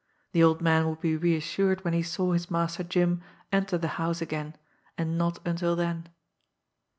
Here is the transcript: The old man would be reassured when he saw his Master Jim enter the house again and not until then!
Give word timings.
The 0.31 0.41
old 0.41 0.61
man 0.63 0.89
would 0.89 0.99
be 0.99 1.15
reassured 1.15 1.83
when 1.85 1.93
he 1.93 2.01
saw 2.01 2.31
his 2.31 2.49
Master 2.49 2.83
Jim 2.83 3.21
enter 3.51 3.77
the 3.77 3.87
house 4.01 4.19
again 4.19 4.55
and 4.97 5.15
not 5.15 5.37
until 5.45 5.75
then! 5.75 6.09